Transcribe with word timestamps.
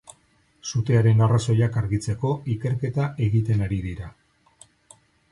Sutearen 0.67 1.19
arrazoiak 1.25 1.75
argitzeko 1.81 2.31
ikerketa 2.53 3.05
egiten 3.27 3.61
ari 3.67 3.77
dira. 3.85 4.09